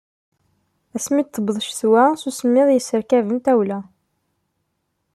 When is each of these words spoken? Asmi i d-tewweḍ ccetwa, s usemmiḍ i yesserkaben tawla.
Asmi 0.95 1.17
i 1.21 1.23
d-tewweḍ 1.25 1.57
ccetwa, 1.65 2.03
s 2.21 2.23
usemmiḍ 2.29 2.67
i 2.69 2.75
yesserkaben 2.75 3.37
tawla. 3.45 3.79